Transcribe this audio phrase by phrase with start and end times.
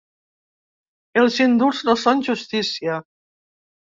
[1.23, 2.95] Els indults no són justícia!